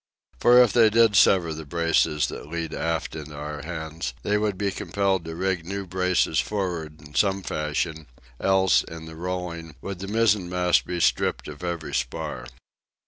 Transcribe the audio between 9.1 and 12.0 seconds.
rolling, would the mizzenmast be stripped of every